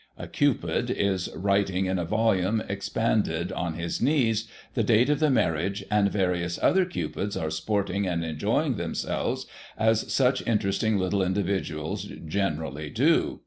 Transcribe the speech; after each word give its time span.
A 0.17 0.27
Cupid 0.27 0.89
is 0.89 1.29
writing 1.35 1.85
in 1.85 1.99
a 1.99 2.05
volume 2.05 2.59
expanded 2.67 3.51
on 3.51 3.75
his 3.75 4.01
knees, 4.01 4.47
the 4.73 4.81
date 4.81 5.11
of 5.11 5.19
the 5.19 5.29
marriage, 5.29 5.85
and 5.91 6.11
various 6.11 6.57
other 6.59 6.85
Cupids 6.85 7.37
are 7.37 7.51
sporting 7.51 8.07
and 8.07 8.25
enjoying 8.25 8.77
themselves 8.77 9.45
as 9.77 10.11
such 10.11 10.41
interesting 10.47 10.97
little 10.97 11.21
individuals 11.21 12.05
generally 12.25 12.89
do. 12.89 13.39